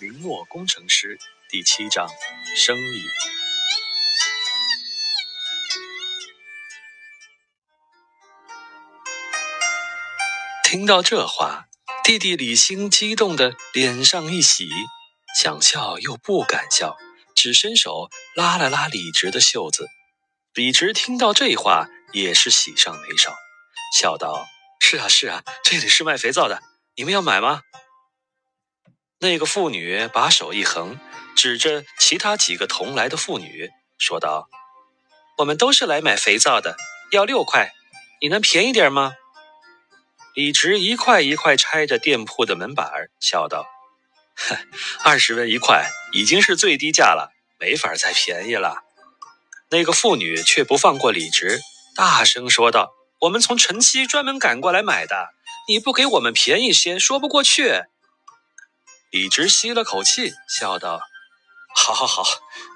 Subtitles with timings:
[0.00, 1.18] 云诺工程师
[1.50, 2.08] 第七章
[2.56, 3.04] 生意。
[10.64, 11.66] 听到这话，
[12.02, 14.70] 弟弟李兴激动的脸上一喜，
[15.38, 16.96] 想笑又不敢笑，
[17.34, 19.86] 只伸手拉了拉李直的袖子。
[20.54, 23.34] 李直听到这话，也是喜上眉梢，
[23.94, 24.46] 笑道
[24.80, 26.62] ：“是啊，是啊，这里是卖肥皂的，
[26.96, 27.60] 你们要买吗？”
[29.22, 30.98] 那个妇女把手一横，
[31.36, 34.48] 指着其他几个同来的妇女说道
[35.36, 36.78] ：“我们都是来买肥皂的，
[37.12, 37.72] 要六块，
[38.22, 39.12] 你能便宜点吗？”
[40.34, 43.66] 李直一块一块拆着店铺的门板，笑道
[45.04, 48.84] ：“二十文一块已经是最低价了，没法再便宜了。”
[49.68, 51.60] 那个妇女却不放过李直，
[51.94, 55.34] 大声说道：“我们从城西专门赶过来买的，
[55.68, 57.82] 你不给我们便宜些，说不过去。”
[59.10, 61.02] 李直吸了口气，笑道
[61.74, 62.24] ：“好，好，好，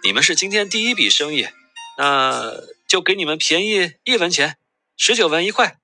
[0.02, 1.48] 你们是今天第一笔生意，
[1.96, 2.54] 那
[2.88, 4.58] 就给你们便宜一文钱，
[4.96, 5.78] 十九文一块。”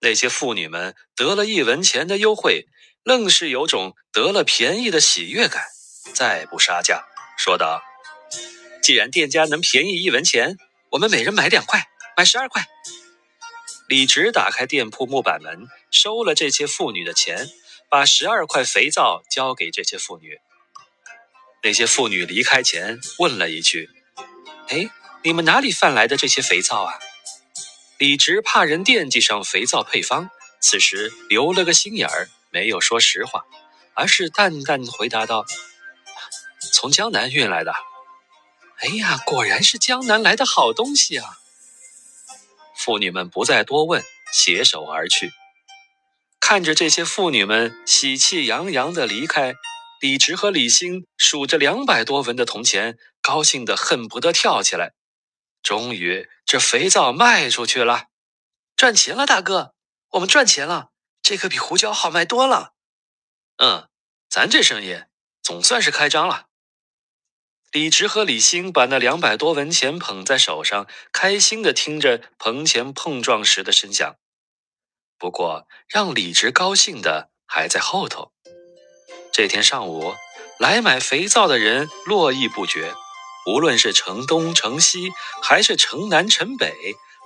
[0.00, 2.68] 那些妇女们得了一文钱的优惠，
[3.02, 5.64] 愣是有种得了便宜的喜悦感，
[6.14, 7.06] 再不杀价，
[7.38, 7.82] 说道
[8.82, 10.58] ：“既然店家能便宜一文钱，
[10.90, 12.66] 我们每人买两块，买十二块。”
[13.88, 17.48] 李直打开店铺木板门，收了这些妇女的钱。
[17.90, 20.40] 把十二块肥皂交给这些妇女。
[21.62, 23.90] 那些妇女离开前问了一句
[24.68, 24.90] ：“哎，
[25.24, 26.94] 你们哪里贩来的这些肥皂啊？”
[27.98, 33.44] 李直怕人惦记上肥皂配方，此时留了个心眼儿，没有说实话，
[33.94, 35.44] 而是淡淡回答道
[36.72, 37.72] ：“从江南运来的。”
[38.80, 41.38] 哎呀，果然是江南来的好东西啊！
[42.76, 45.32] 妇女们不再多问，携手而去。
[46.50, 49.56] 看着这些妇女们喜气洋洋的离开，
[50.00, 54.94] 李直和李兴数着两百多文的铜钱，高兴的恨不得跳起来。
[55.62, 58.06] 终于，这肥皂卖出去了，
[58.74, 59.74] 赚钱了，大哥，
[60.12, 60.88] 我们赚钱了，
[61.20, 62.72] 这可比胡椒好卖多了。
[63.58, 63.86] 嗯，
[64.30, 65.02] 咱这生意
[65.42, 66.46] 总算是开张了。
[67.72, 74.16] 李直和李兴把那两百多文钱捧在手上，开心的听着铜钱碰撞时的声响。
[75.18, 78.30] 不过，让李直高兴的还在后头。
[79.32, 80.14] 这天上午，
[80.58, 82.94] 来买肥皂的人络绎不绝，
[83.46, 85.10] 无论是城东、城西，
[85.42, 86.72] 还是城南、城北，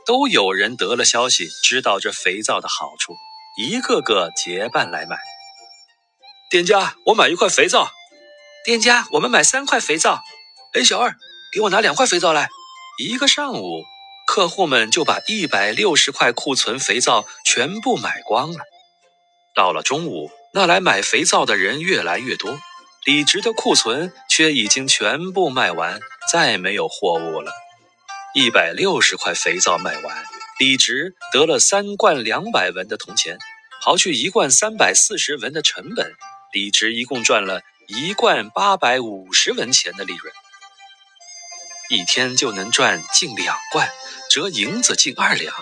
[0.06, 3.14] 都有人得了消息，知道这肥皂的好处，
[3.58, 5.18] 一个个结伴来买。
[6.50, 7.90] 店家，我买一块肥皂。
[8.64, 10.22] 店家，我们买三块肥皂。
[10.74, 11.16] 哎，小二，
[11.52, 12.48] 给我拿两块肥皂来。
[12.98, 13.84] 一个上午。
[14.32, 18.60] 客户们就把一百六十块库存肥皂全部买光了。
[19.54, 22.58] 到了中午，那来买肥皂的人越来越多，
[23.04, 26.00] 李直的库存却已经全部卖完，
[26.32, 27.52] 再没有货物了。
[28.34, 30.24] 一百六十块肥皂卖完，
[30.58, 33.36] 李直得了三罐两百文的铜钱，
[33.84, 36.10] 刨去一罐三百四十文的成本，
[36.54, 40.32] 李直一共赚了一罐八百五十文钱的利润。
[41.90, 43.90] 一天就能赚近两贯。
[44.30, 45.54] 折银子近二两，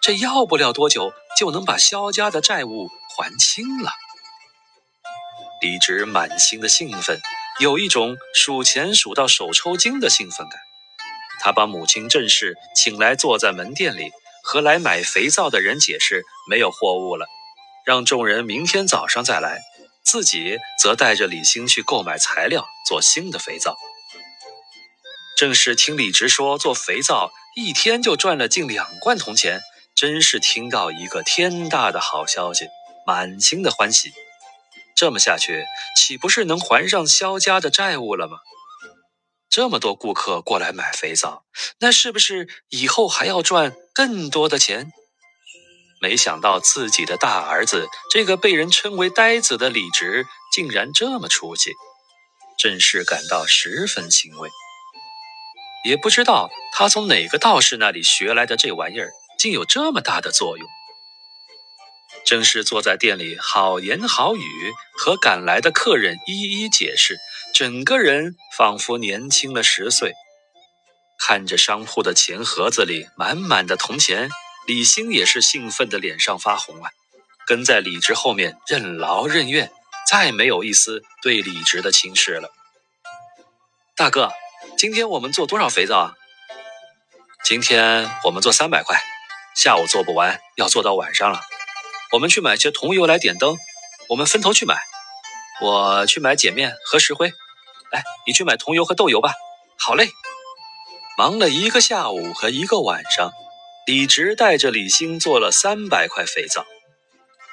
[0.00, 3.92] 这要不了多久就能把萧家的债务还清了。
[5.60, 7.20] 李直满心的兴奋，
[7.60, 10.58] 有一种数钱数到手抽筋的兴奋感。
[11.40, 14.10] 他把母亲郑氏请来，坐在门店里，
[14.42, 17.26] 和来买肥皂的人解释没有货物了，
[17.84, 19.60] 让众人明天早上再来，
[20.02, 23.76] 自己则带着李兴去购买材料做新的肥皂。
[25.36, 27.30] 正是听李直说做肥皂。
[27.54, 29.60] 一天就赚了近两罐铜钱，
[29.94, 32.66] 真是听到一个天大的好消息，
[33.06, 34.12] 满心的欢喜。
[34.94, 35.64] 这么下去，
[35.96, 38.38] 岂不是能还上萧家的债务了吗？
[39.48, 41.44] 这么多顾客过来买肥皂，
[41.78, 44.92] 那是不是以后还要赚更多的钱？
[46.02, 51.72] 没想到自己的大儿子，这个被人称为呆子的李直，竟然这么出息，
[52.58, 54.50] 正是感到十分欣慰。
[55.86, 60.68] 也不知道他从哪个道士那里学来的这玩意儿，竟有这么大的作用。
[62.24, 67.18] 正是坐在店里，好言好语和赶来的客人一一解释，
[67.54, 70.12] 整个人仿佛年轻了十岁。
[71.20, 74.28] 看着商铺的钱盒子里满满的铜钱，
[74.66, 76.90] 李兴也是兴奋的脸上发红啊，
[77.46, 79.70] 跟在李直后面任劳任怨，
[80.10, 82.50] 再没有一丝对李直的轻视了。
[83.94, 84.32] 大哥。
[84.76, 86.14] 今天我们做多少肥皂啊？
[87.42, 89.02] 今天我们做三百块，
[89.54, 91.40] 下午做不完，要做到晚上了。
[92.12, 93.56] 我们去买些桐油来点灯，
[94.10, 94.76] 我们分头去买。
[95.62, 97.32] 我去买碱面和石灰。
[97.92, 99.32] 哎，你去买桐油和豆油吧。
[99.78, 100.10] 好嘞。
[101.16, 103.32] 忙了一个下午和一个晚上，
[103.86, 106.66] 李直带着李兴做了三百块肥皂。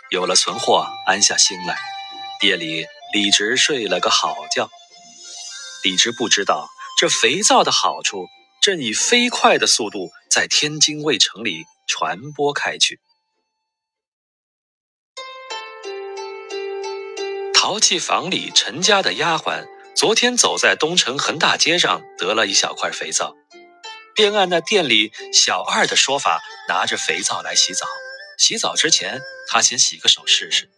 [0.10, 1.78] 有了存货，安下心来。
[2.42, 4.70] 夜里，李直睡了个好觉。
[5.84, 6.68] 李直不知道，
[7.04, 8.30] 这肥皂的好处
[8.62, 13.02] 正以飞快的速度在天津卫城里传播开去。
[17.54, 23.36] 陶器房里陈家的丫鬟昨天走在东城横大街上，得了一小块肥皂，
[24.16, 27.86] 便按那店里小二的说法，拿着肥皂来洗澡。
[28.38, 30.72] 洗澡之前，他先洗个手试试。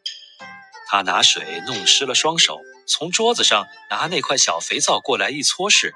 [0.87, 5.93] 他拿水弄湿了双手，从桌子上拿那块小肥皂过来一搓拭，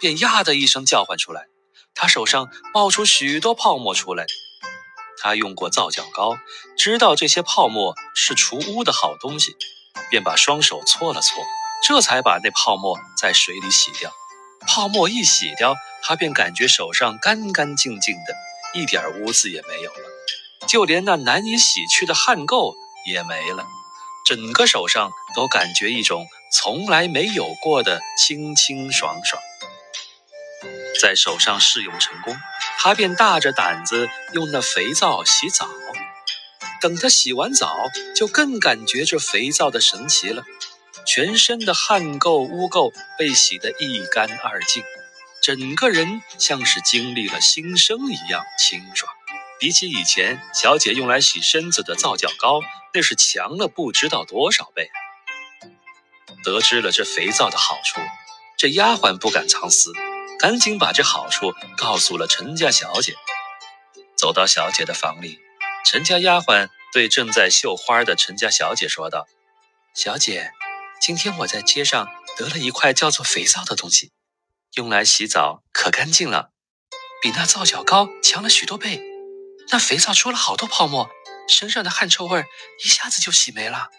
[0.00, 1.46] 便呀的一声叫唤出来。
[1.94, 4.26] 他手上冒出许多泡沫出来。
[5.22, 6.38] 他用过皂角膏，
[6.78, 9.54] 知道这些泡沫是除污的好东西，
[10.08, 11.44] 便把双手搓了搓，
[11.86, 14.10] 这才把那泡沫在水里洗掉。
[14.66, 18.34] 泡沫一洗掉，他便感觉手上干干净净的，
[18.72, 22.74] 一点污渍也没有了，就连那难以洗去的汗垢
[23.06, 23.66] 也没了。
[24.24, 29.42] 整个手上都感觉一种从来没有过的清清爽爽，
[31.00, 32.36] 在手上试用成功，
[32.78, 35.66] 他便大着胆子用那肥皂洗澡。
[36.82, 37.74] 等他洗完澡，
[38.14, 40.44] 就更感觉这肥皂的神奇了，
[41.06, 44.82] 全身的汗垢污垢被洗得一干二净，
[45.42, 49.10] 整个人像是经历了新生一样清爽。
[49.58, 52.60] 比起以前小姐用来洗身子的皂角膏，
[52.94, 54.90] 那是强了不知道多少倍。
[56.42, 58.00] 得知了这肥皂的好处，
[58.56, 59.92] 这丫鬟不敢藏私，
[60.40, 63.14] 赶紧把这好处告诉了陈家小姐。
[64.16, 65.38] 走到小姐的房里，
[65.84, 69.26] 陈家丫鬟对正在绣花的陈家小姐说道
[69.94, 70.52] ：“小姐，
[70.98, 72.08] 今天我在街上
[72.38, 74.12] 得了一块叫做肥皂的东西，
[74.76, 76.52] 用来洗澡可干净了，
[77.20, 79.02] 比那皂角膏强了许多倍。”
[79.72, 81.08] 那肥皂出了好多泡沫，
[81.46, 82.44] 身上的汗臭味
[82.82, 83.90] 一下子就洗没了。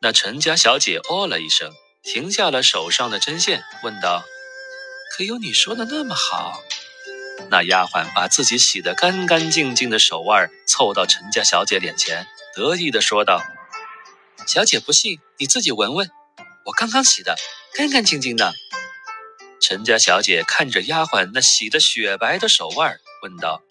[0.00, 1.72] 那陈家小姐哦了一声，
[2.02, 4.24] 停下了手上的针线，问道
[5.14, 6.62] ：“可有你说的那么好？”
[7.50, 13.42] 那丫鬟把自己洗得干干净净的手腕凑到陈家小姐脸前，得意地说道
[14.46, 16.10] ：“小姐不信，你自己闻闻，
[16.64, 17.36] 我刚刚洗的，
[17.74, 18.52] 干干净净的。”
[19.60, 23.62] 陈家小姐看着丫鬟那洗得雪白的手腕，问道。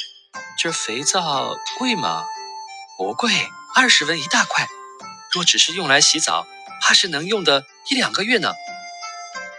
[0.57, 2.23] 这肥皂贵吗？
[2.97, 3.31] 不贵，
[3.75, 4.67] 二十文一大块。
[5.33, 6.45] 若只是用来洗澡，
[6.81, 8.53] 怕是能用的一两个月呢。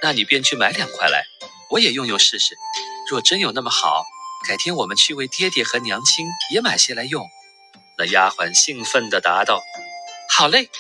[0.03, 1.25] 那你便去买两块来，
[1.73, 2.57] 我也用用试试。
[3.11, 4.05] 若真有那么好，
[4.47, 7.29] 改天我们去为爹爹和娘亲也买些来用。
[7.99, 9.61] 那丫鬟兴奋地答道
[10.31, 10.71] ：“好嘞。”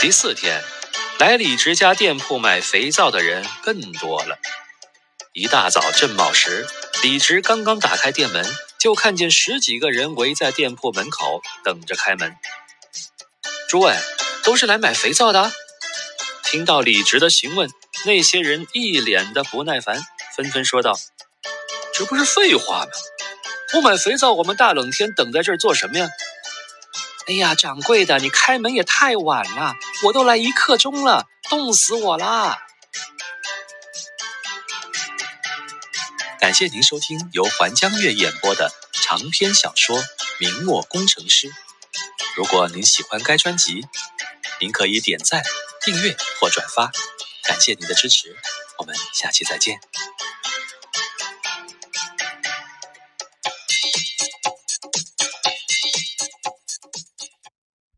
[0.00, 0.62] 第四天。
[1.18, 4.38] 来李直家店铺买肥皂的人更多了。
[5.34, 6.66] 一大早正卯时，
[7.02, 8.42] 李直刚刚打开店门，
[8.78, 12.34] 就看见十几个人围在店铺门口等着开门。
[13.68, 13.94] 诸位，
[14.42, 15.52] 都是来买肥皂的？
[16.44, 17.70] 听到李直的询问，
[18.04, 20.00] 那些人一脸的不耐烦，
[20.36, 20.98] 纷纷说道
[21.94, 22.90] ：“这不是废话吗？
[23.70, 26.08] 不买肥皂，我们大冷天等在这儿做什么呀？”
[27.28, 29.74] 哎呀，掌柜的，你开门也太晚了，
[30.04, 32.58] 我都来一刻钟了，冻死我啦！
[36.40, 39.98] 感谢您收听由环江月演播的长篇小说
[40.40, 41.48] 《明末工程师》。
[42.34, 43.86] 如果您喜欢该专辑，
[44.60, 45.42] 您可以点赞、
[45.82, 46.92] 订阅或转发，
[47.44, 48.36] 感谢您的支持。
[48.78, 49.80] 我们下期再见。